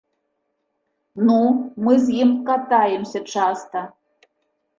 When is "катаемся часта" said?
2.49-3.79